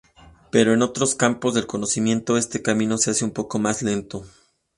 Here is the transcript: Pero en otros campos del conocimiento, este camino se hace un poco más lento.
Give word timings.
Pero 0.49 0.73
en 0.73 0.81
otros 0.81 1.13
campos 1.13 1.53
del 1.53 1.67
conocimiento, 1.67 2.35
este 2.35 2.63
camino 2.63 2.97
se 2.97 3.11
hace 3.11 3.23
un 3.23 3.29
poco 3.33 3.59
más 3.59 3.83
lento. 3.83 4.25